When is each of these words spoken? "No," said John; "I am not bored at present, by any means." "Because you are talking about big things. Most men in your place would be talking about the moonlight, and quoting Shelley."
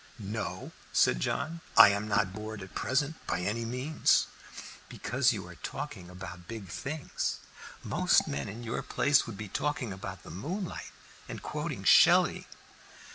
"No," 0.17 0.71
said 0.91 1.19
John; 1.19 1.61
"I 1.77 1.89
am 1.89 2.07
not 2.07 2.33
bored 2.33 2.63
at 2.63 2.73
present, 2.73 3.17
by 3.27 3.41
any 3.41 3.65
means." 3.65 4.25
"Because 4.89 5.31
you 5.31 5.47
are 5.47 5.53
talking 5.53 6.09
about 6.09 6.47
big 6.47 6.69
things. 6.69 7.37
Most 7.83 8.27
men 8.27 8.49
in 8.49 8.63
your 8.63 8.81
place 8.81 9.27
would 9.27 9.37
be 9.37 9.47
talking 9.47 9.93
about 9.93 10.23
the 10.23 10.31
moonlight, 10.31 10.91
and 11.29 11.43
quoting 11.43 11.83
Shelley." 11.83 12.47